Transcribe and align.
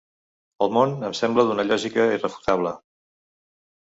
El 0.65 0.71
món 0.77 0.95
em 1.09 1.13
sembla 1.21 1.45
d'una 1.49 1.67
lògica 1.73 2.07
irrefutable. 2.17 2.77